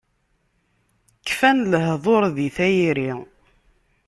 Kfan 1.27 1.57
lehduṛ 1.71 2.23
di 2.35 2.47
tayri. 2.55 3.11